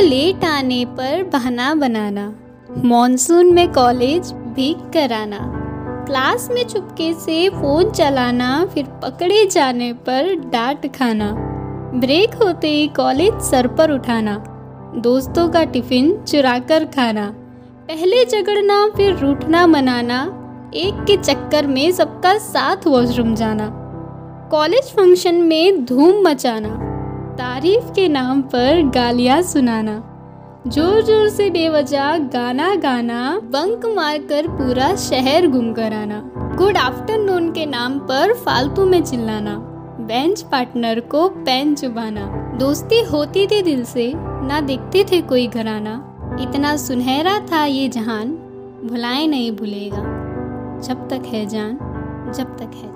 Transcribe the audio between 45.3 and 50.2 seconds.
घराना। इतना सुनहरा था ये जहान, भुलाए नहीं भूलेगा।